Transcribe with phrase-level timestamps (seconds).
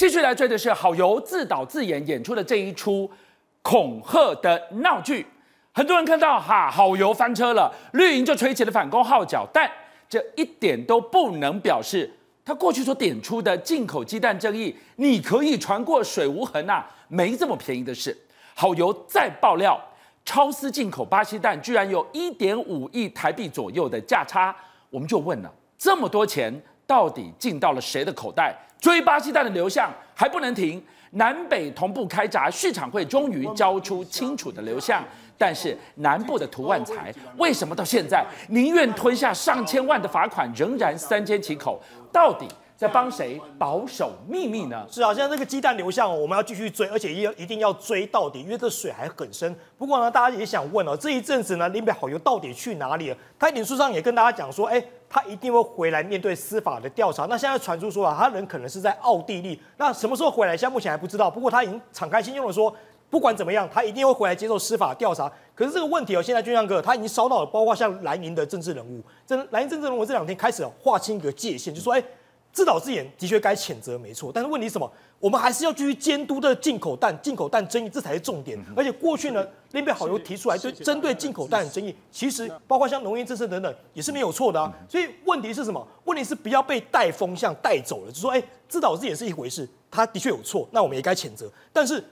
[0.00, 3.10] 继续来追的是好油自导自演演出的这一出
[3.60, 5.26] 恐吓的闹剧。
[5.72, 9.70] 很多人看到哈好油翻车了，绿营就吹起了反攻号角，但
[10.08, 12.10] 这一点都不能表示
[12.42, 18.16] 他过去所点出的进口鸡蛋争议，你可以船过水无痕呐、啊，没这么便宜的事。
[18.54, 19.78] 好油再爆料，
[20.24, 24.56] 超丝进口巴西蛋居然有一点五亿台币左右的价差，
[24.88, 28.52] 我们就问了，这么多钱到底进到了谁的口袋？
[28.80, 30.82] 追巴西蛋的流向还不能停，
[31.12, 35.04] 南北同步开闸，畜场会终于交出清楚的流向。
[35.38, 41.80] 但是南部的涂万才为什么到现在宁愿吞下上千万的罚款，仍然三缄其口？
[42.10, 42.48] 到底
[42.80, 44.86] 在帮谁保守秘密呢？
[44.90, 49.54] 是啊，现在这个鸡蛋流向，我们要继续追，而且要一定要追到底，因为这水还很深。
[49.76, 53.16] 不过呢，大家也想问哦，这一阵子呢，林北好油到底去哪里了？
[53.38, 54.82] 他脸书上也跟大家讲说，哎。
[55.12, 57.26] 他一定会回来面对司法的调查。
[57.26, 59.60] 那现在传出说啊，他人可能是在奥地利。
[59.76, 60.56] 那什么时候回来？
[60.56, 61.28] 现在目前还不知道。
[61.28, 62.72] 不过他已经敞开心胸的说，
[63.10, 65.28] 不管怎么样，他一定会回来接受司法调查。
[65.52, 72.00] 可是这个问题哦，现在俊亮哥他已经烧到了，包括像蓝营的政治人物，这蓝营政治人物这两天开始划清一个界限，就说哎。
[72.52, 74.30] 自导自演的确该谴责，没错。
[74.34, 74.90] 但是问题是什么？
[75.18, 78.58] 我们还是要继续监督的进口蛋、进口蛋争议，这才是重点。
[78.74, 84.72] 而且过去呢，林北好友提出来，就针对进口蛋的争议，其实包括像农业政策等等，也是没有错的啊。
[84.88, 85.86] 所以问题是什么？
[86.04, 88.10] 问题是不要被带风向带走了。
[88.10, 91.50] 就说，哎，自导自演是一回事，他的确有错，那我们也该谴责。
[91.72, 92.02] 但是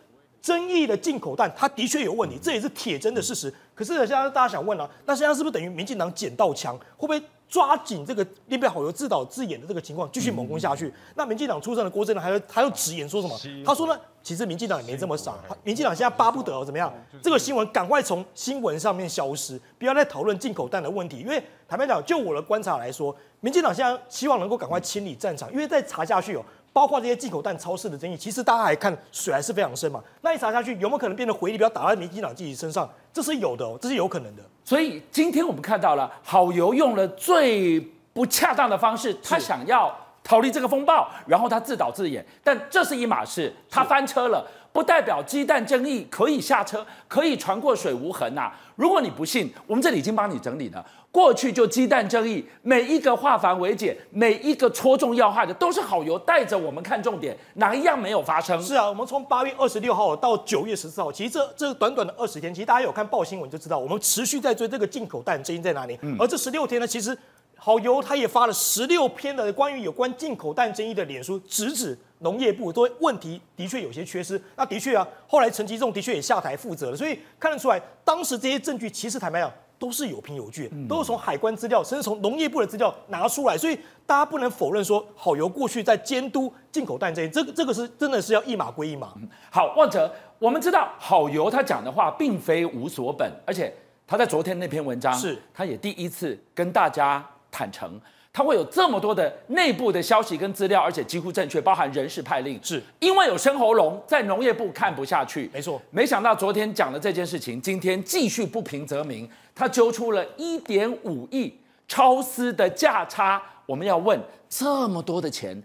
[0.40, 3.52] 争议的进口蛋，它的确有问题，这也是铁真的事实。
[3.74, 6.78] 可是现在大家想问啊，那现在是不是等于民进党捡到枪？
[6.96, 7.20] 会不会？
[7.48, 10.88] 抓紧这个林北好友自导自演的这个情况，继续猛攻下去。
[10.88, 13.64] 嗯、那民进党出身的郭正亮还有还有直言说什么？
[13.64, 16.92] 他说呢，其实民进党也没这么傻，民进党现在巴不得哦怎么样？
[17.22, 21.20] 这个新闻赶快从新闻上面消失，不要再讨论进口蛋的问题。
[21.20, 26.44] 因为坦白讲，就我的观察来说，民进党现在希望能够赶快清理战场，因为再查下去哦。
[26.78, 30.00] 包括这些进口蛋超市的争议，其实大家还看水还是非常深嘛。
[30.20, 32.88] 那一查下去，有没有可能变得回力镖打在民进党自己身上？
[33.12, 34.42] 这是有的哦，这是有可能的。
[34.64, 37.80] 所以今天我们看到了好油用了最
[38.12, 39.92] 不恰当的方式，他想要
[40.22, 42.24] 逃离这个风暴，然后他自导自演。
[42.44, 44.46] 但这是一码事，他翻车了，
[44.78, 48.56] 不代表鸡蛋争议可以下车，可以船过水无痕呐、啊。
[48.76, 50.86] 如果你不信，我们这里已经帮你整理了。
[51.10, 58.62] 过去就鸡蛋争议，每一个化繁为简，每一个戳中要害的，都是好油带着我们看重点，哪一样没有发生？
[58.62, 65.98] 是啊，我们从八月二十六号到九月十四号，其实这这短短的二十天，其实大家有看报新闻就知道，我们持续在追这个进口蛋争议在哪里。
[66.02, 67.18] 嗯、而这十六天呢，其实
[67.58, 74.40] 好油他也发了十六篇的关于有关进口蛋争议的脸书，直指农业部说问题的确有些缺失。
[74.56, 79.52] 那的确啊，后来陈吉仲的确也下台负责了，所以看得出来，当时这些证据其实坦白讲。
[79.80, 89.14] 都是有凭有据，都是从海关资料，甚至从农业部的资料拿出来，所以大家不能否认说好油过去在监督进口蛋这些，这个这个是真的是要一码归一码。
[89.52, 93.72] 好，旺哲，我们知道好油他讲的话并非无所本，而且
[94.04, 97.24] 他在昨天那篇文章是，他也第一次跟大家
[97.58, 98.00] 坦诚。
[98.30, 105.50] 他会有这么多的内部的消息跟资料，而且几乎正确，包含人事派令，是因为有生喉咙，在农业部看不下去。
[105.52, 111.52] 没错，没想到昨天讲的这件事情，今天继续不平则鸣，他揪出了一点五亿
[111.88, 113.42] 超私的价差。
[113.66, 115.60] 我们要问，这么多的钱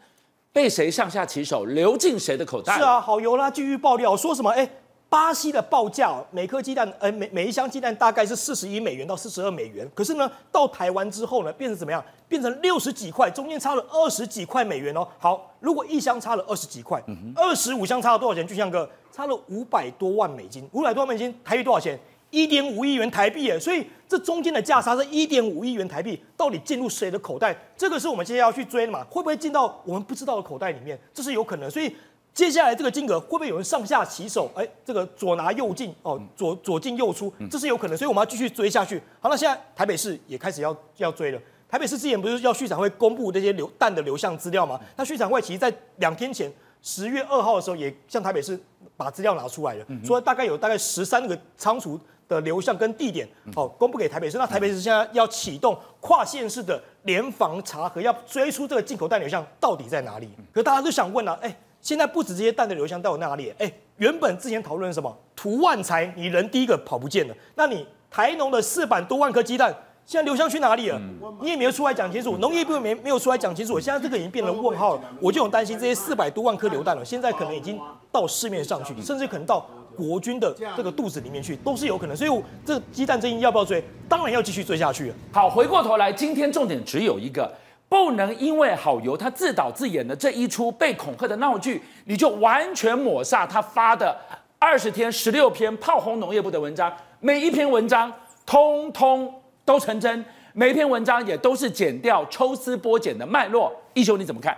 [0.52, 2.76] 被谁上下其手，流进谁的口袋？
[2.78, 4.50] 是啊，好油啦，继续爆料，说什么？
[4.50, 4.68] 哎。
[5.14, 9.88] 巴西的报价，每颗鸡蛋，呃，每每一箱鸡蛋大概是四十一美元到四十二美元。
[9.94, 12.04] 可是呢，到台湾之后呢，变成怎么样？
[12.28, 15.08] 变成六十几块，中间差了二十几块美元哦。
[15.20, 17.00] 好，如果一箱差了二十几块，
[17.36, 18.48] 二十五箱差了多少钱？
[18.48, 22.00] 俊相哥，差了五百多万美金，五百多万美金，台币多少钱？
[22.32, 23.60] 一点五亿元台币耶。
[23.60, 27.56] 所以这中间的价差是一点五亿元台币，到底进入谁的口袋？
[27.78, 29.04] 这个是我们接下来要去追的嘛？
[29.12, 31.00] 会不会进到我们不知道的口袋里面？
[31.14, 31.70] 这是有可能。
[31.70, 31.96] 所以。
[32.34, 34.50] 接下来这个金额会不会有人上下其手？
[34.56, 39.00] 哎，这个左拿右进哦，左左进右出，这是有可能，所以我们要继续追下去。
[39.20, 41.40] 好，那现在台北市也开始要要追了。
[41.70, 44.80] 台北市之前不是要畜产会公布这些流蛋的流向资料吗？
[44.96, 46.52] 那畜产会其实在两天前
[46.82, 48.60] 十月二号的时候，也向台北市
[48.98, 54.40] 把资料拿出来了，说大概有大概十三个仓储的流向跟地点，哦，公布给台北市。
[54.40, 60.30] 那台北市现在要启动跨县市的联防查核，要追出这个进口蛋流向到底在哪里？
[60.52, 61.56] 可大家都想问了，哎。
[61.84, 63.54] 现在不止这些蛋的流向到哪里？
[63.60, 65.14] 哎，原本之前讨论什么？
[65.36, 67.36] 涂万才，你人第一个跑不见了。
[67.56, 69.76] 那你台农的四百多万颗鸡蛋，
[70.06, 71.02] 现在流向去哪里了？
[71.42, 73.78] 你也没有出来讲清楚，农业部也没没有出来讲清楚。
[73.78, 77.78] 现在这个已经变成问号了，我就很担心这些四百多万颗流蛋了，现在可能已经
[78.10, 82.16] 到市面上去，甚至可能到国军的这个肚子里面去，都是有可能。
[82.16, 83.84] 所以，这鸡蛋争议要不要追？
[84.08, 85.12] 当然要继续追下去。
[85.34, 87.54] 好，回过头来，今天重点只有一个。
[87.94, 94.18] 不能因为好游他自导自演的这一出被恐吓的闹剧，你就完全抹煞他发的
[94.58, 98.12] 二十天十六篇炮轰农业部的文章，每一篇文章
[98.48, 99.32] 通通
[99.64, 103.72] 都成真，每一篇文章也都是剪掉抽丝剥茧的脉络。
[103.94, 104.58] 一休你怎么看？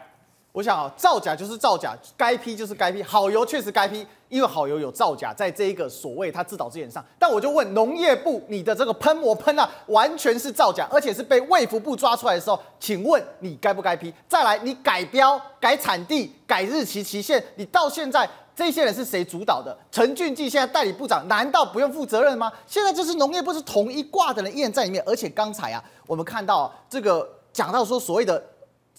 [0.56, 7.04] 我想啊，造假就是造假，该批就是该批，好油确实该批，因为好油有造假在这一个所谓他自导自演上。
[7.20, 14.14] 但我就问农业部，你的这个喷膜喷啊，完全是造假，而且是被卫福部抓出来的时候，请问你该不该批？
[14.30, 18.26] 再来，你改标、改产地、改日期期限，你到现在
[18.56, 19.78] 这些人是谁主导的？
[19.92, 22.50] 陈俊记现在代理部长，难道不用负责任吗？
[22.66, 28.42] 现在就是农业部是同一挂的人，一人在里面，而且刚才啊，我们看到这个讲到说所谓的。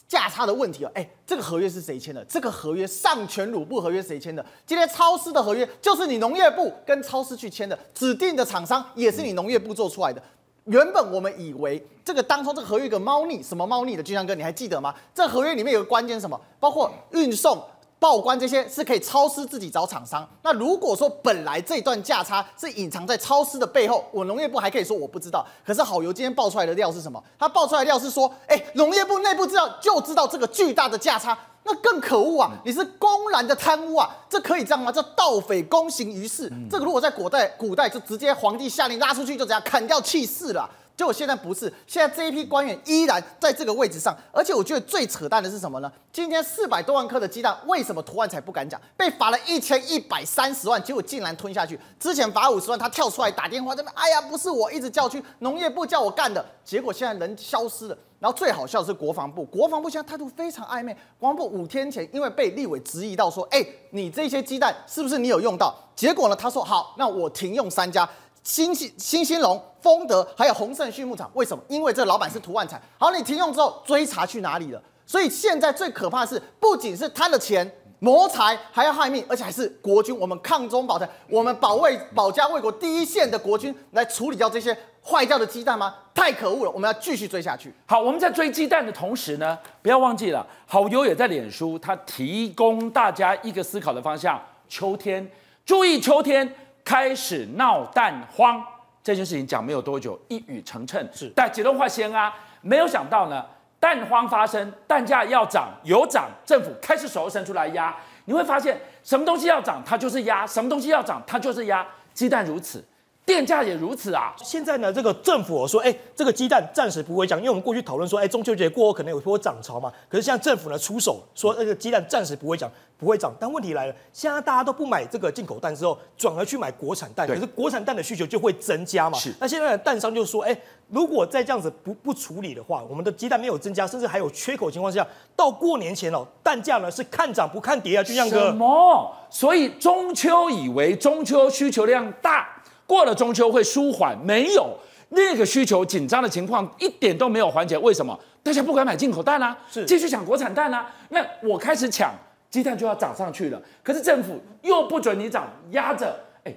[0.09, 2.25] 价差的问题哦，哎，这个合约是谁签的？
[2.27, 4.45] 这个合约上全乳部合约谁签的？
[4.65, 10.23] 今天超市的合约就是你农业部跟超市去签的，指定的厂商也是你农业部做出来的。
[10.65, 14.03] 原本我们以为这个当初这个合约有个猫腻，什么猫腻的？
[14.03, 14.95] 俊相哥你还记得吗？
[15.15, 16.41] 这合约里面有个关键什么？
[16.59, 17.63] 包括运送。
[17.99, 20.29] 报关这些是可以超市自己找厂商。
[20.43, 25.45] 那如果说本来这段价差是隐藏在超市的背后，我农业部还可以说我不知道。
[25.65, 27.23] 可是好油今天爆出来的料是什么？
[27.39, 32.53] 他爆出来的料是说，哎，农业部内部知道就知道这个巨大的价差，那更可恶啊！
[32.65, 34.09] 你是公然的贪污啊！
[34.29, 34.93] 这可以这样吗？
[34.93, 36.53] 这盗匪公行于世。
[36.71, 40.69] 这个如果在古代，古代就直接皇帝下令拉出去就这样砍掉弃市了。
[40.97, 45.93] 结果现在不是，现在这一批官员依然在这个位置上，而且我觉得最扯淡的是什么呢？
[46.11, 48.81] 今天四百多万颗的鸡蛋，为什么涂万才不敢讲？
[48.97, 51.79] 被罚了一千一百三十万，结果竟然吞下去。
[52.01, 57.99] 之前罚五十万，他跳出来打电话，这边哎呀，不是我一直叫去农业部叫我干的，结果现在人消失了。
[58.19, 60.97] 然后最好笑的是国防部，国防部现在态度非常暧昧。
[61.19, 65.75] 国防部五天前因为被立委质疑到说，哎，你这些鸡蛋是不是你有用到？
[65.95, 68.09] 结果呢，他说好，那我停用三家。
[68.47, 71.61] 新兴新兴隆、丰德还有鸿盛畜牧场，为什么？
[71.67, 72.81] 因为这老板是涂万才。
[72.97, 74.81] 好，你停用之后追查去哪里了？
[75.05, 80.17] 所以现在最可怕的是，不仅是贪了钱谋财，还要害命，而且还是国军。
[80.17, 85.93] 我们抗中保台，我们保卫保家卫国第一线的国军来处理掉这些坏掉的鸡蛋吗？
[86.15, 86.71] 太可恶了！
[86.71, 87.75] 我们要继续追下去。
[87.87, 95.29] 好，我们在追鸡蛋的同时呢，不要忘记了，好友也在脸书，它提供大家一个思考的方向：秋天，
[95.65, 96.49] 注意秋天。
[96.87, 98.65] 开始闹蛋荒。
[99.03, 101.05] 这件事情讲没有多久，一语成谶。
[101.13, 103.45] 是，但结论化先啊，没有想到呢，
[103.81, 107.95] 蛋荒发生，蛋价要涨有涨，政府开始手伸出来压，
[108.27, 111.85] 你会发现什么东西要涨它就是压，什么东西要涨它就是压，
[112.15, 112.85] 鸡蛋如此。
[113.27, 114.33] 电价也如此啊！
[114.41, 119.93] 现在呢，这个政府说，哎，这个鸡蛋暂时不会涨，因为我们过去讨论说，哎，中秋节过后可能有波涨潮嘛。
[120.09, 123.35] 可是现在政府呢出手说，那个鸡蛋暂时不会涨，不会涨。
[123.41, 129.19] 但问题来了，现在大家都不买这个进口蛋之后，转而去买国产蛋，可是国产蛋的需求就会增加嘛。
[129.19, 129.35] 是。
[129.41, 130.57] 那现在的蛋商就说，哎，
[130.89, 138.51] 如果再这样子不不处理的话，我们的鸡蛋没有增加，甚至还有缺口情况下，到过年前哦，蛋价呢是看涨不看跌啊，就像哥。
[138.51, 139.13] 什么？
[139.29, 142.53] 所以中秋以为中秋需求量大。
[142.87, 144.77] 过了中秋会舒缓，没有
[145.11, 147.77] 那个需求紧张的情况一点都没有缓解。
[147.79, 148.19] 为什么？
[148.43, 150.91] 大家不敢买进口蛋啊，是继续抢国产蛋啊。
[151.09, 152.15] 那我开始抢
[152.49, 156.55] 鸡蛋就要涨上去了，可是政府又不准你涨，压着，哎，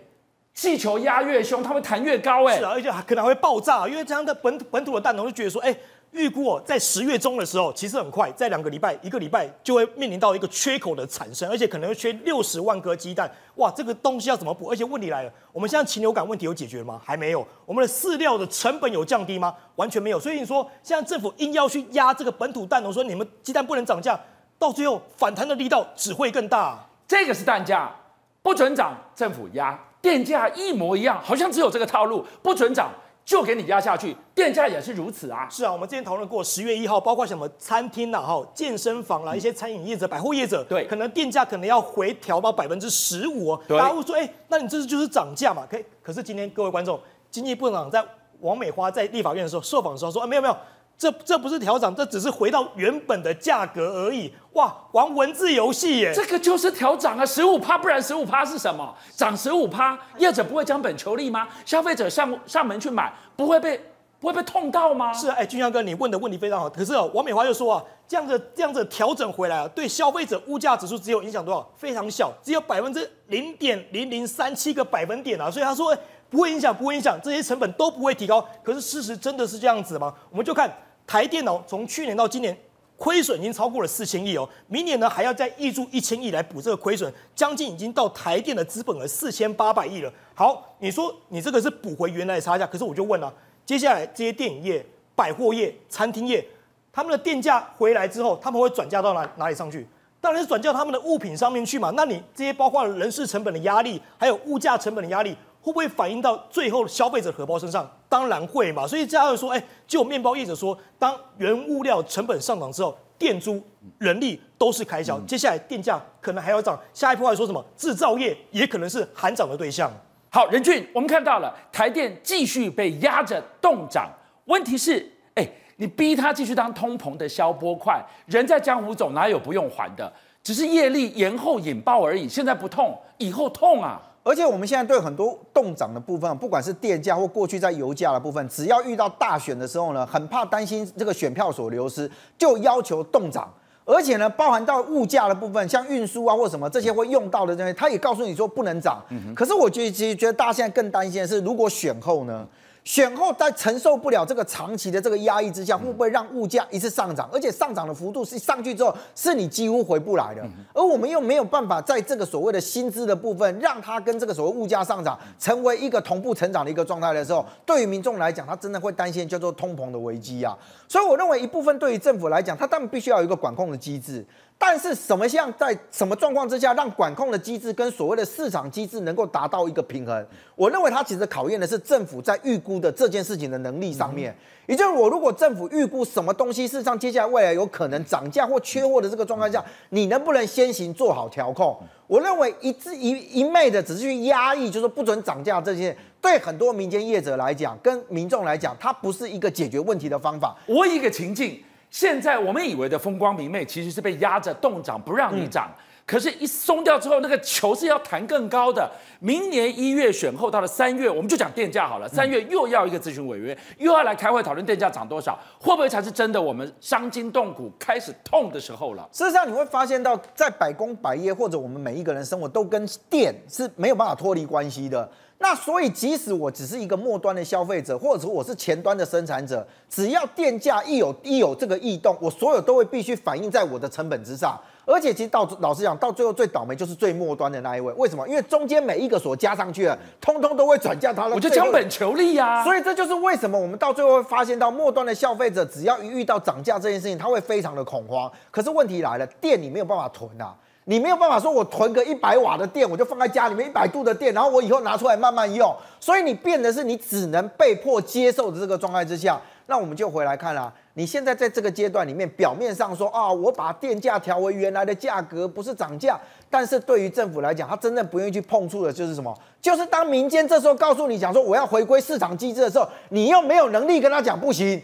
[0.53, 5.75] 气球压越凶，它会弹越高，哎，是啊，而且还可能还会爆炸，因为这样的本本土的蛋农就觉得说，哎。
[6.11, 13.31] 预估哦，在十月中的时候，其实很快，在两个礼拜、一个礼拜就会面临到一个缺口的产生，而且可能会缺六十万颗鸡蛋。
[13.55, 14.69] 哇，这个东西要怎么补？
[14.69, 16.99] 而且问题来了，我们现在禽流感问题有解决吗？
[17.03, 17.45] 还没有。
[17.65, 19.55] 我们的饲料的成本有降低吗？
[19.75, 20.19] 完全没有。
[20.19, 24.19] 所以你说，现在政府硬要去压这个本土蛋农，说你们鸡蛋不能涨价，
[24.57, 26.87] 到最后反弹的力道只会更大。
[27.07, 27.95] 这个是蛋价
[28.41, 32.91] 不准涨，政府压；电价一模一样，好像只有这个套路，不准涨。
[33.29, 35.47] 就给你压下去，电价也是如此啊。
[35.47, 43.55] 是啊，我们之前讨论过，十月一号，包括什么餐厅啦、哈健身房啦、一些餐饮业者、百货业者，对，可能电价可能要回调到百分之十五。
[43.67, 45.63] 大家会说，哎，那你这就是涨价嘛？
[45.69, 48.03] 可以，可是今天各位观众，经济部长在
[48.39, 50.57] 王美花在立法院的时候受访的时候说，啊，没有没有。
[50.99, 54.29] 这这不是调涨，这只是回到原本的价格而已。
[54.51, 56.11] 哇，玩文字游戏耶！
[56.13, 58.93] 这个就是调涨啊，十五趴，不然十五趴是什么？
[59.15, 61.47] 涨十五趴，业者不会将本求利吗？
[61.65, 63.79] 消费者上上门去买，不会被
[64.19, 65.13] 不会被痛到吗？
[65.13, 66.69] 是啊，哎，俊相哥，你问的问题非常好。
[66.69, 71.65] 可是哦，王美花就说啊，这样子这样子调整回来啊，对消费者物价指数只有影响多少？
[71.77, 75.49] 非常小，只有百分之零点零零三七个百分点啊。
[75.49, 78.45] 所以他说，哎，不会影响，不会影响，这些成本都不会提高。
[78.61, 80.13] 可是事实真的是这样子吗？
[80.29, 80.69] 我们就看。
[81.09, 82.55] 台电脑，从去年到今年，
[82.95, 84.47] 亏损已经超过了四千亿哦。
[84.67, 90.13] 明年呢，还要再挹注一千亿来补这个亏损，将近已经到台电的资本额四千八百亿了。
[90.35, 93.33] 好，你说你这个是补回原来的差价，可是我就问了，
[93.65, 94.85] 接下来这些电影业、
[95.15, 96.45] 百货业、餐厅业，
[96.93, 99.87] 他们的电价回来之后，他们会转嫁到哪哪里上去？
[100.21, 101.91] 当然是转嫁他们的物品上面去嘛。
[101.95, 107.89] 那你这些包括人事成本的压力，还有物价成本的压力，会不会反映到最后消费者荷包身上？
[108.07, 108.87] 当然会嘛。
[108.87, 113.61] 所以加上说，哎，就面包业者说，当原物料成本上涨之后，店租、
[113.97, 116.79] 人力都是开销，接下来电价可能还要涨。
[116.93, 117.63] 下一波还说什么？
[117.75, 119.91] 制造业也可能是喊涨的对象。
[120.29, 124.09] 好，任俊，我们看到了台电继续被压着冻涨，
[124.45, 125.47] 问题是，哎。
[125.81, 130.11] 你逼他继续当通膨的消波块，人在江湖走，哪有不用还的？
[130.43, 132.27] 只是业力延后引爆而已。
[132.27, 133.97] 现在不痛，以后痛啊！
[134.29, 143.51] 而且我们现在对很多动涨的部分，不管是电价或过去在油价的部分，只要遇到大选的时候呢，很怕担心这个选票所流失，就要求动涨。
[143.85, 149.03] 而且呢，包含到物价的部分，像运输啊或什么这些会用到的这些，他也告诉你说不能涨。
[149.35, 152.47] 可是我觉得，其实觉得大家现在更担心的是，如果选后呢？
[152.83, 157.29] 选后在承受不了这个长期的这个压抑之下，会不会让物价一次上涨？
[157.31, 160.43] 而且上涨的幅度是上去之后，是你几乎回不来的。
[160.73, 170.57] 而我们又没有办法在这个所谓的薪资的部分，让它跟这个所谓物价上涨成为一个同步成长的一个状态的时候，对于民众来讲，他真的会担心叫做通膨的危机啊。
[170.87, 174.25] 所以我认为一部分对于政府来讲，他当然必须要有一个管控的机制。
[174.61, 180.27] 但是什么像在什么状况之下，让管控的机制跟所谓的市场机制能够达到一个平衡？
[180.53, 184.35] 我认为它其实考验的是政府在预估的这件事情的能力上面。
[184.67, 191.75] 也就是我如果政府预估什么东西事实上接下来未来有可能涨价或缺货的这个状态下，你能不能先行做好调控？
[192.05, 200.53] 我认为一致一一昧的只是去压抑，就是不准涨价这些，对很多民间业者来讲，跟民众来讲，它不是一个解决问题的方法。
[200.65, 201.63] 我一个情境。
[201.89, 205.69] 现在我们以为的风光明媚，其实是被压着冻涨，不让你涨。
[205.69, 208.89] 嗯、可是，一松掉之后，那个球是要弹更高的。
[209.19, 212.09] 明年一月选后，到了三月，我们就讲电价好了。
[212.09, 216.41] 三月又要一个咨询委员，又要来开会讨论电价涨多少，会不会才是真的？
[216.41, 219.07] 我们伤筋动骨开始痛的时候了。
[219.11, 225.07] 事实上，你会发现到，在百工百业或者我们每一个人生活，都跟电是没有办法脱离关系的。
[225.37, 234.59] 那所以，即使我只是一个末端的消费者，或者说我是前端的生产者，只要电价一有一有这个异动，我所有都会必须反映在我的成本之上。
[234.89, 237.93] 而且，其实到老实讲，到最后最倒霉就是最末端的那一位。
[237.93, 238.27] 为什么？
[238.27, 241.35] 因为中间每一个所加上去的，通通都会转嫁他的。
[241.35, 242.63] 我就将本求利呀。
[242.63, 248.31] 所以这就是为什么我们到最后会发现到末端的消费者，只要一遇到涨价这件事情，他会非常的恐慌。
[248.49, 250.55] 可是问题来了，店你没有办法囤啊。
[250.89, 255.71] 你没有办法说，我囤个一百瓦的电，我就放在家里面一百度的电，然后我以后拿出来慢慢用。
[255.99, 259.39] 所以你变的是，你只能被迫接受的这个状态之下。
[259.67, 266.19] 那我们就回来看了，你现在在这个阶段里面，表面上说啊，我把电价调为原来的价格，不是涨价。
[266.49, 269.31] 但是对于政府来讲，他真正不愿意去碰触的就是什么？
[269.61, 274.81] 就是当民间这时候告诉你讲说我要回归市场机制的时候，你又没有能力跟他讲不行。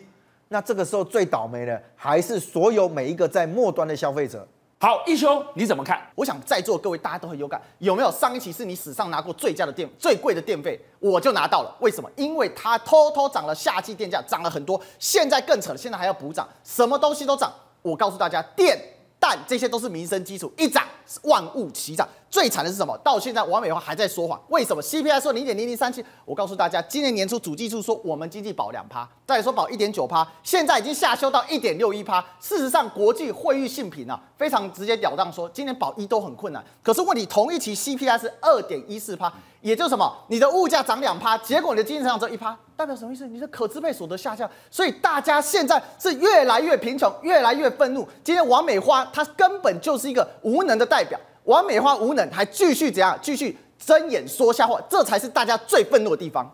[0.49, 4.47] 那这个时候最倒霉的还是所有每一个在末端的消费者。
[4.85, 5.99] 好，义兄你怎么看？
[6.13, 10.79] 我想在座各位大家都很有感，有没有上一期是你史上拿过最佳的电最贵的电费？
[10.99, 12.07] 我就拿到了，为什么？
[12.15, 17.51] 因为它偷偷涨了，夏季电价涨了很多，现在更扯了，现在还要补涨，什么东西都涨。
[17.81, 18.79] 我告诉大家，电、
[19.19, 20.83] 蛋这些都是民生基础，一涨
[21.23, 22.07] 万物齐涨。
[22.29, 22.97] 最惨的是什么？
[22.97, 24.37] 到现在王美花还在说谎。
[24.49, 32.19] 为什么？CPI 说零点零零三七，我告诉大家，今年年初主计处说我们经济保两趴，再说保一点九趴，现在已经下修到一点六一趴。
[32.41, 36.61] 事实上，国际惠誉信评啊，非常直截了当说，今年保一都很困难。
[36.83, 39.31] 可是问题，同一期 CPI 是二点一四趴，
[39.61, 40.13] 也就是什么？
[40.27, 43.25] 你的物价涨两趴，结果你的经济成长只有一趴，代表什么意思？
[43.27, 48.05] 你的可支配所得下降，所以大家现在是越来越贫穷，越来越愤怒。
[48.21, 51.19] 今天王美花她根本就是一个无能的代代表。
[51.43, 53.19] 王美花无能，还继续怎样？
[53.21, 56.49] 继续睁眼说瞎话，这才是大家最愤怒的地方。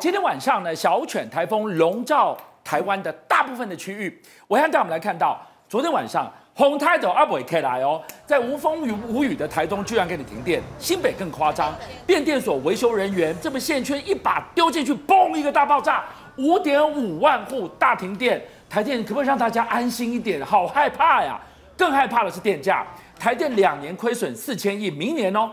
[0.00, 4.20] 今天晚上呢，小犬台风笼罩台湾的大部分的区域。
[4.48, 11.72] 我现在带我们来看到，昨天晚上红台斗阿伟开来哦，在无风雨无雨的台中居然给你停电，新北更夸张，
[12.04, 16.04] 变电所维修人员这么线圈一把丢进去，嘣一个大爆炸。
[16.36, 20.44] 五点五万户大停电，台电可不可以让大家安心一点？
[20.44, 21.40] 好害怕呀！
[21.76, 22.86] 更害怕的是电价，
[23.18, 25.50] 台电两年亏损四千亿，明年哦，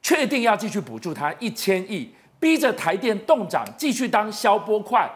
[0.00, 5.10] 确定要继续补助它一千亿，逼着台电动涨，继续当消波块，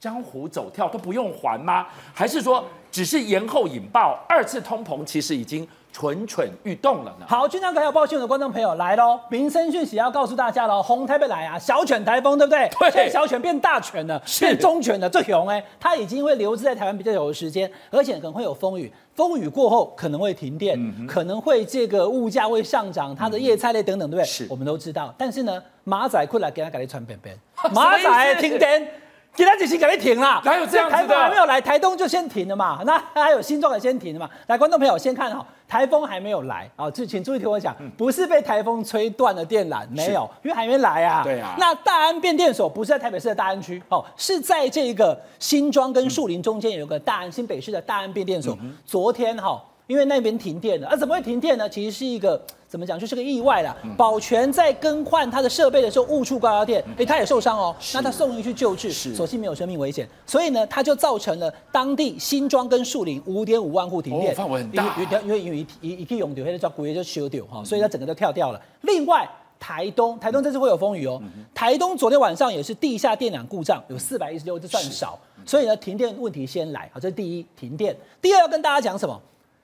[0.00, 1.86] 江湖走跳都不用还吗？
[2.14, 5.04] 还是说只是延后引爆二次通膨？
[5.04, 7.26] 其实已经蠢蠢欲动了呢？
[7.28, 9.20] 好，军长，还有报新闻的观众朋友来喽！
[9.28, 12.68] 民生讯息要告诉大家喽，红台北来啊，小犬台风对不对？
[12.78, 24.24] 对，现在小犬变大犬了，是变中犬了，最熊哎，它已经会留置在台湾比较久的时间，而且可能会有风雨，风雨过后可能会停电，嗯、可能会这个物价会上涨，它的叶菜类等等，对不对？
[24.24, 25.14] 是，我们都知道。
[25.18, 27.36] 但是呢，马仔过来给他改来传便便，
[27.72, 28.88] 马仔停电。
[29.34, 31.00] 给他几期赶紧停了，哪有这样子的？
[31.00, 32.82] 台风还没有来，台东就先停了嘛。
[32.84, 34.28] 那还有新庄也先停了嘛。
[34.46, 41.24] 来，观众朋友先看哈，台风还没有来啊，就请注意听我讲，不是被台风吹断了电缆，没有，因为还没来啊。
[41.24, 41.56] 对啊。
[41.58, 48.54] 那大安变电所不是在台北市的大安区哦，是在这个新庄跟树林中间有个大安新北市的大安变电所。
[48.84, 51.66] 昨天哈，因为那边停电了，啊怎么会停电呢？
[51.66, 52.38] 其实是一个。
[52.72, 53.76] 怎么讲，就是个意外啦。
[53.98, 57.76] 保全在更换他的设备的时候误触高压电，哎，他也受伤哦。
[57.92, 60.08] 那他送医去救治，所幸没有生命危险。
[60.24, 64.96] 所以呢，他就造成了当地新庄跟树林五点五万户停电，范围很大。
[65.22, 68.62] 因为因为一一一用掉，那个叫古月就修掉哈，所以他整个都跳掉了。
[68.80, 69.28] 另外，
[69.60, 71.20] 台东台东这次会有风雨哦。
[71.52, 75.18] 台东昨天晚上也是地下电缆故障，有四百一十六，这算少。
[75.44, 77.94] 所以呢，停电问题先来，好，这是第一停电。
[78.22, 79.20] 第二要跟大家讲什么？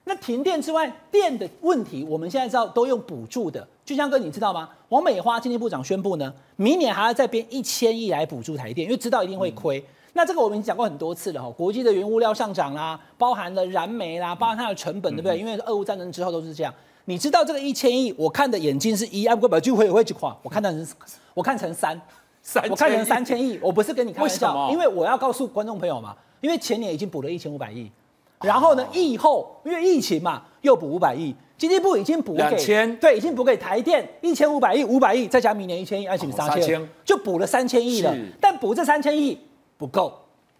[0.09, 3.65] 那停电之外，电的问题，我们现在知道都用补助的。
[3.85, 4.67] 俊相哥，你知道吗？
[4.89, 9.77] 王美花经济部长宣布呢，明年还要再编一千亿来补助台电，因为知道一定会亏。
[9.77, 15.37] 嗯、那这个我们已经讲过很多次了哈，国际的原物料上涨啦，包含了燃煤啦，包含它的成本，对不对？
[15.37, 16.73] 因为俄乌战争之后都是这样。
[17.05, 20.87] 你知道这个一千亿，我看的眼睛是一，不过就会会去垮，我看成
[21.35, 22.01] 我看成三，
[22.41, 27.91] 三我看成三千亿，我不是跟你开玩笑，因为我要告诉观众朋友嘛，因为前年已经补了一千五百亿。
[28.41, 28.87] 然后呢？
[28.93, 38.15] 疫后因为疫情嘛，又补五百亿，经济部已经补给，千对，已经补给台电一千五百亿，五百亿再加明年一千亿，二千三千，就补了三千亿了。
[38.39, 39.37] 但补这三千亿
[39.77, 40.13] 不够，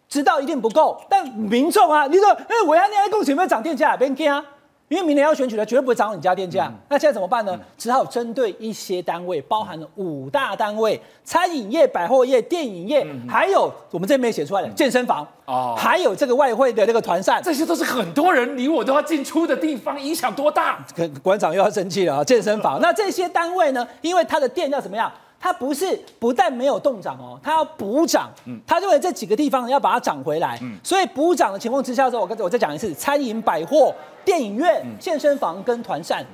[0.10, 1.00] 知道一定不够。
[1.10, 3.96] 但民众啊，你说，哎，我要你来供，有没有涨电价？
[3.96, 4.44] 别惊啊！
[4.90, 6.66] 因为明年要选举了，绝对不会涨你家电价。
[6.66, 7.52] 嗯、那现在怎么办呢？
[7.54, 20.84] 嗯、只好针对一些单位，包含了五大单位：餐饮业、百货业、电影业，嗯、还有我们这边没写出来的、嗯、健身房哦，还有这个外汇的那个团扇，这些都是很多人你我都要进出的地方，影响多大？
[21.22, 22.24] 馆长又要生气了啊！
[22.24, 23.88] 健身房，那这些单位呢？
[24.02, 25.12] 因为它的电要怎么样？
[25.40, 28.30] 它不是不但没有动涨哦，它要补涨。
[28.46, 30.60] 嗯，他认为这几个地方要把它涨回来。
[30.62, 33.94] 嗯，所以补涨的情况之下之后，我跟我再讲一次：餐饮、百货、
[34.26, 36.26] 电影院、健身房跟团扇。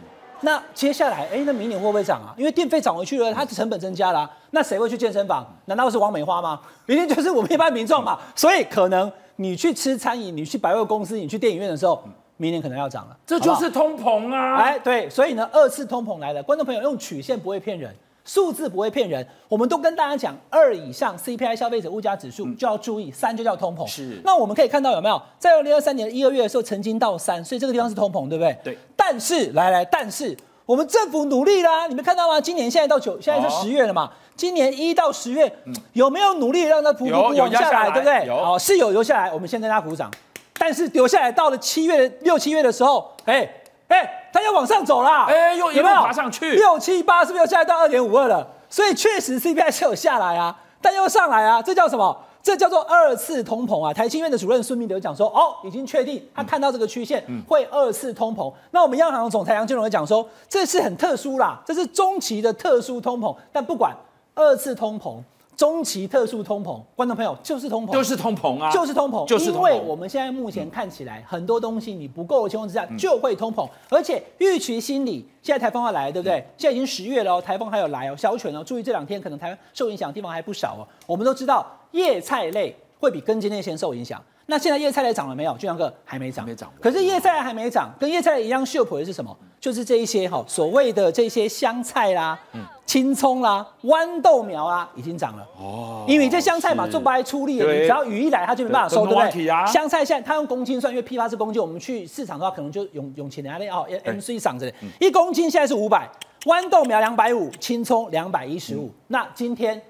[0.41, 2.35] 那接下来，哎，那明年会不会涨啊？
[2.37, 4.29] 因为电费涨回去了，它的成本增加了。
[4.51, 5.45] 那谁会去健身房？
[5.65, 6.59] 难道是王美花吗？
[6.85, 8.19] 明天就是我们一般民众嘛。
[8.35, 12.03] 所以可能你去吃餐饮，你去百货公司，你去电影院的时候，
[12.37, 13.17] 明年可能要涨了。
[13.25, 14.55] 这就是通膨啊！
[14.57, 16.43] 哎，对，所以呢，二次通膨来了。
[16.43, 17.95] 观众朋友，用曲线不会骗人。
[18.25, 23.85] 数字不会骗人，我们都跟大家讲，二以上 CPI 消费者物价指数就要注意，三就叫通膨。
[23.85, 28.57] 是，那我们可以看到有没有，在二零二三年一二月的时候曾经到三，所以这个地方是通膨，对不对？
[28.63, 28.77] 对。
[28.95, 30.35] 但是来来，但是
[30.65, 32.41] 我们政府努力啦，你们看到吗？
[32.41, 34.11] 今年现在到九，现在是十月了嘛？
[34.35, 35.55] 今年一到十月
[35.93, 38.25] 有没有努力让它逐步往下来，对不对？
[38.25, 40.09] 有，好，是有留下来，我们先跟大家鼓掌。
[40.57, 43.47] 但是留下来到了七月六七月的时候，哎。
[43.87, 45.25] 哎，它要往上走啦！
[45.27, 48.47] 哎，又一路爬上去，六七八是不是又下来到二点五二了？
[48.69, 52.17] 所以确实 CPI 是有下来啊，但又上来啊，这叫什么？
[52.41, 53.93] 这叫做二次通膨啊！
[53.93, 58.51] 台清院的主任孙明德讲说，哦，已经确定他看到这个曲线会二次通膨。
[58.51, 63.35] 嗯、那我们央行总裁杨金龙也讲说，这是很特殊啦，这是中期的特殊通膨。
[63.51, 63.95] 但不管
[64.35, 65.17] 二次通膨。
[65.55, 69.71] 中期特殊通膨，观众朋友就是通膨，就是通膨啊，就是通膨，就是通膨。
[69.71, 76.45] 因为我们现在目前看起来，很多东西你不够的情况之下就会通膨，而且预期心理，现在台风要来了，对不对？
[76.57, 80.87] 现在已经十月了哦，台风还有来哦，小犬哦，注意这两天可能台湾受影响的地方还不少哦。
[81.07, 84.21] 我们都知道叶菜类会比根茎类先受影响。
[84.47, 85.51] 那现在叶菜类涨了没有？
[85.57, 86.71] 俊相哥还没涨，没涨。
[86.79, 89.35] 可是叶菜还没涨，跟叶菜一样秀普的是什么？
[89.59, 92.37] 就是这一些哈，所谓的这些香菜啦、
[92.85, 96.05] 青葱啦、豌豆苗啊，已经涨了哦。
[96.07, 99.47] 因为这香菜嘛，做不来出力，你只要雨一来，它就没办法收，对不对？
[99.65, 106.07] 香菜现在它用公斤算，因为批发是公斤，我们去市场的话，可能就用用钱来哦，MC 涨着，一公斤现在是五百，
[106.43, 108.91] 豌豆苗两百五，青葱两百一十五。
[109.07, 109.81] 那今天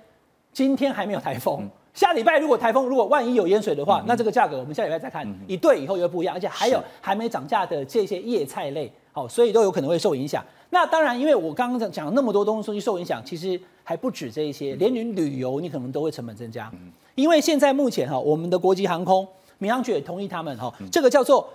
[0.54, 1.70] 今天还没有台风。
[1.96, 10.44] 下礼拜如果台风，如果万一有淹水的话，嗯、那这个价格我们下礼拜再看，一对以后又不一样，而且还有还没涨价的这些叶菜类，好，所以都有可能会受影响。
[10.72, 19.26] 那当然，因为我刚刚讲讲那么多东西受影响，其实还不止这一些，连你旅游你可能都会成本增加，嗯、因为现在目前哈，我们的国际航空
[19.58, 21.50] 民航局也同意他们哈，这个叫做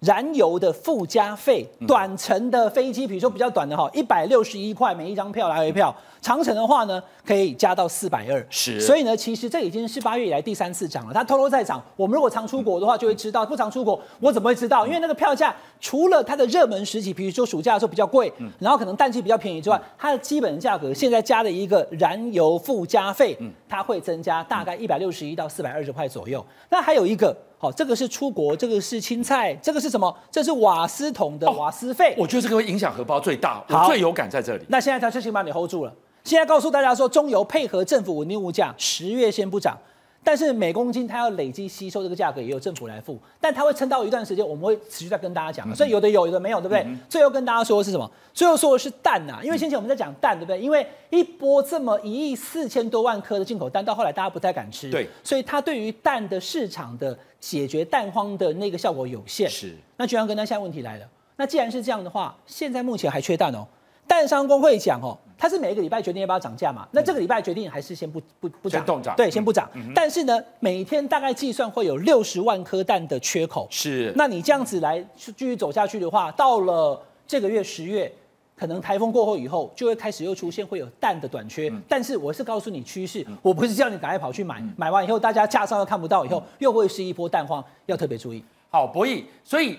[0.00, 8.46] 燃油的附加费，短程的飞机，比如说比较短的哈，一百六十一块每一张票来回票，长程的话呢，可以加到四百二。
[8.48, 11.12] 是，所以呢，其实这已经是八月以来第三次涨了。
[11.12, 11.82] 它偷偷在涨。
[11.96, 14.86] 我们如果常出国的话，就会知道；不常出国，我怎么会知道？
[14.86, 23.36] 因为那个票价除了它的热门时期，比如说暑假的时候比较贵，然后可能淡季比较便宜之外，它的基本价格现在加了一个燃油附加费，
[23.68, 26.42] 它会增加大概一百六十一到四百二十块左右。
[26.70, 27.36] 那还有一个。
[27.62, 30.16] 好，这个是出国，这个是青菜，这个是什么？
[30.30, 32.12] 这是瓦斯桶的瓦斯费。
[32.12, 34.64] 哦，我觉得这个会影响荷包最大，我最有感在这里。
[34.68, 35.92] 那现在他最起码你 hold 住了，
[36.24, 39.76] 现在告诉大家说，中油配合政府稳定物价，十月先不涨。
[40.22, 46.82] 但是每公斤它要累积吸收这个价格，也由政府来付，但它会撑到一段时间，我们会持续在跟大家讲，所以有的有，有的没有，对不对？
[46.82, 48.10] 嗯、最后跟大家说的是什么？
[48.34, 50.60] 最后说的是蛋呐、啊，因为先前我们在讲蛋，对不对？
[50.60, 59.48] 因为一波这么一亿四千多万颗的进口蛋，到后来大家不太敢吃，对，所以它对于蛋的市场的解决蛋荒的那个效果有限。
[59.48, 63.66] 是，那居然跟他现在问题来了，那既然是这样的话，现在目前还缺蛋哦。
[64.10, 66.84] 蛋商工会讲哦，它是每一个礼拜决定要不要涨价嘛？
[66.90, 69.70] 那这个礼拜决定还是先不不不涨，涨对，先不涨。
[69.94, 73.68] 但是呢，每天大概计算会有六十万颗蛋的缺口。
[73.70, 78.12] 是，那你这样子来继续走下去的话，到了这个月十月，
[78.56, 81.72] 可能台风过后以后，就会开始又出现会有蛋的短缺。
[81.88, 88.42] 但是我是告诉你趋势，我不是叫你赶快跑去买，买完以后大家架上又看不到，以后又会是一波蛋荒，要特别注意。
[88.70, 89.78] 好，博弈，所以。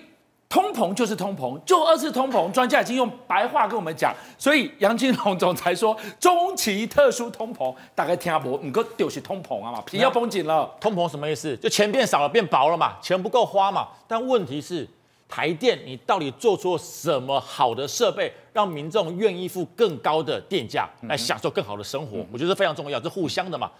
[0.52, 10.70] 通膨就是通膨，就二次通膨，专家已经用白话跟我们讲，所以杨金龙总裁说中期特殊通膨大概听不，你哥就是通膨啊嘛，皮要绷紧了。
[10.78, 11.56] 通膨什么意思？
[11.56, 13.88] 就钱变少了，变薄了嘛，钱不够花嘛。
[14.06, 14.86] 但问题是，
[15.26, 22.18] 台电你到底做出什么好的设备，让民众愿意付更高的电价来享受更好的生活？
[22.18, 23.70] 嗯、我觉得非常重要，这互相的嘛。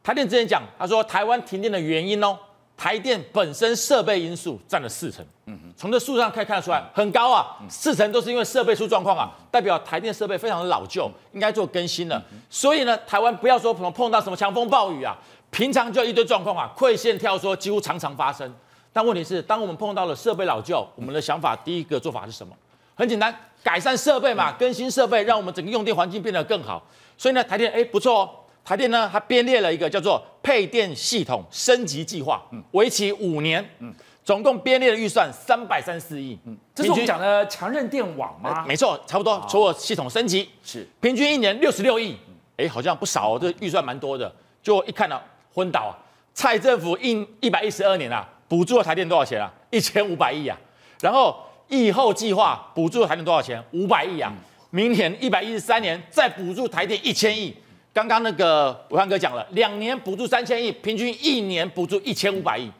[0.00, 2.38] 台电之前讲，他说台湾停电的原因哦。
[2.80, 12.24] 台电本身设备因素占了四成，嗯哼，从这数上可以看得出来很高啊，四成都是因为设备出状况啊，代表台电设备非常的老旧，应该做更新了。
[12.48, 15.14] 所以呢，台湾不要说碰碰到什么强风暴雨啊，
[15.50, 18.50] 平常就一堆状况啊，馈线跳缩几乎常常发生。
[18.94, 22.56] 但问题是，当我们碰到了设备老旧，我们的想法第一个做法是什么？
[22.94, 26.82] 很简单，改善设备嘛，更新设备，让我们整个用电环境变得更好。
[27.18, 28.30] 所以呢，台电哎不错哦。
[28.70, 36.38] 台电呢，它编列了一个叫做配电系统升级计划，为期五年，嗯总共编列的预算三百三十四亿。
[36.44, 38.64] 嗯，这是我们讲的强韧电网吗？
[38.68, 39.44] 没错，差不多。
[39.48, 42.16] 所有系统升级是平均一年六十六亿，
[42.58, 44.32] 哎，好像不少哦，这预算蛮多的。
[44.62, 45.20] 就一看到
[45.52, 45.98] 昏倒啊！
[46.32, 49.52] 蔡政府一一百一十二年啊，补助了台电多少钱啊？
[49.70, 50.56] 一千五百亿啊。
[51.00, 53.60] 然后疫后计划补助了台电多少钱？
[53.72, 54.32] 五百亿啊。
[54.70, 57.52] 明年一百一十三年再补助台电一千亿。
[57.92, 62.70] 刚刚那个暐瀚哥讲了，两年补助三千亿，平均一年补助一千五百亿。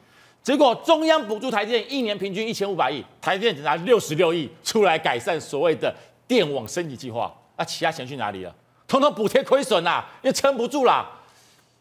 [0.41, 5.93] 结果中央补助台电一年平均一千五百亿，台电只拿六十六亿出来改善所谓的
[6.29, 8.55] 电网升级计划，那其他钱去哪里了？
[8.87, 11.07] 统统补贴亏损呐，又撑不住啦。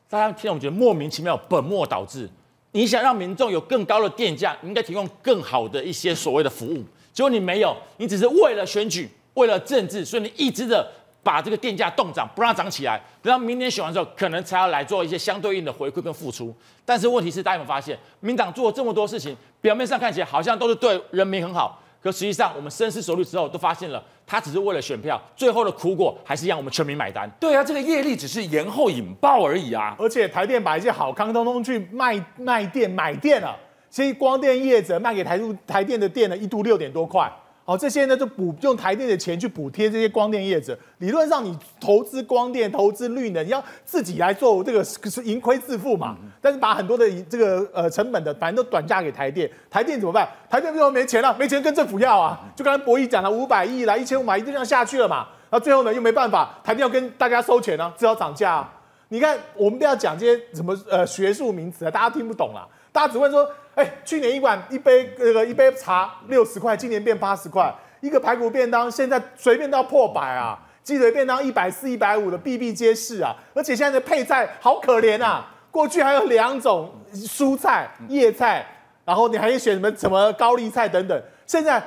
[0.09, 2.27] 大家听我觉得莫名其妙，本末倒置。
[2.71, 10.91] 你想让民众有更高的电价，你应该提供更好的一些所谓的服务，结果你没有，你只是为了选举，为了政治，所以你一直的。
[11.21, 16.55] 把这个电价冻涨，不让它涨起来，等到明年选完之后，可能才要来做一些相对应的回馈跟付出。
[16.85, 27.29] 但是问题是，大家有没有发现，民党做了这么多事情，表面上看起来好像都是对人民很好，可实际上我们深思熟虑之后，都发现了，他只是为了选票，最后的苦果还是让我们全民买单。
[27.39, 29.95] 对啊，这个业力只是延后引爆而已啊！
[29.99, 33.55] 而且台电把一些好康通通去卖卖电买电了，
[33.89, 37.31] 其实光电业者卖给台度台电的电呢，一度六点多块。
[37.69, 40.75] 好，这些呢就补用台电的钱去补贴这些光电业者。
[40.97, 46.17] 理论上，你投资光电、投资绿能，你要自己来做这个是盈亏自负嘛。
[46.41, 49.47] 但是把很多的这个呃成本的，反正都转嫁给台电。
[49.69, 50.27] 台电怎么办？
[50.49, 52.39] 台电最后没钱了，没钱跟政府要啊。
[52.55, 55.27] 就刚才博弈讲了五百亿啦一千五百亿，就这样下去了嘛。
[55.51, 58.73] 那最后呢又没办法，台电要跟大家收钱呢、啊，只好涨价、啊。
[59.09, 62.67] 你看，我们不要讲这些什么呃学术名词啊，大家听不懂啦。
[62.91, 63.47] 大家只会说。
[63.79, 67.73] 哎，去年一碗一杯那个一杯茶六十块，今年变八十块。
[68.01, 73.33] 一个排骨便当现在随便都要破百啊，鸡腿便当一百四、一百五的比比皆是啊。
[73.53, 78.67] 而且现在的配菜好可怜啊，过去还有两种蔬菜、叶菜，
[79.05, 81.81] 然后你还可以选什么什么高丽菜等等，现在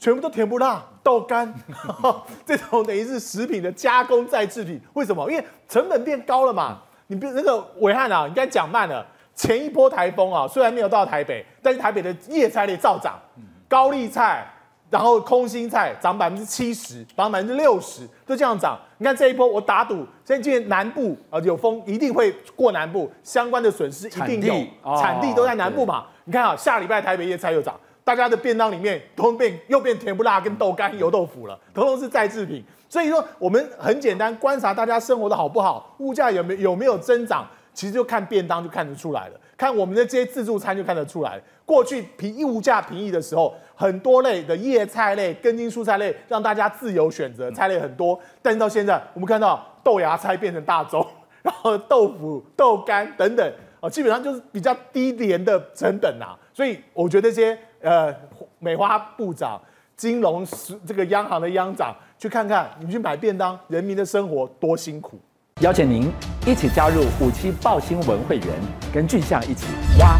[0.00, 1.54] 全部都甜不辣、豆干，
[2.44, 4.80] 这种等于是食品的加工再制品。
[4.94, 5.30] 为什么？
[5.30, 6.82] 因为成本变高了嘛。
[7.06, 9.06] 你别那个暐瀚啊，你刚讲慢了。
[9.34, 13.18] 前一波台风啊，虽然没有到台北，但是台北的叶菜类照涨，
[13.68, 14.46] 高丽菜，
[14.90, 18.78] 然后空心菜涨百分之七十，涨百分之六十，都这样涨。
[18.98, 26.06] 你看这一波，我打赌，现在今年南部啊有风，一定会过南部，相关的损失一定有，产地，都在南部嘛。
[26.24, 32.62] 你看啊，下礼拜台北叶菜又涨，大家的便当里面都变又变甜不辣跟豆干油豆腐了，统统是再制品。
[32.88, 41.40] 所以说我们很简单观察大家生活的好不好，物价有没有有没有增长，其实就看便当就看得出来了，看我们的这些自助餐就看得出来。
[41.64, 48.18] 过去平一物价平抑的时候，很多类的叶菜类、根茎蔬菜类让大家自由选择，菜类很多。
[48.42, 51.06] 但是到现在，我们看到豆芽菜变成大宗，
[51.42, 56.36] 然后豆腐、豆干等等，啊，基本上就是比较低廉的成本呐。
[56.52, 58.12] 所以我觉得这些呃，
[58.58, 59.60] 美花部长、
[59.96, 60.44] 金融
[60.84, 65.18] 这个央行的央长，去看看你去买便当，人民的生活多辛苦。
[65.60, 66.10] 邀请您
[66.46, 68.46] 一起加入虎七报新闻会员，
[68.94, 69.66] 跟俊相一起
[69.98, 70.18] 挖。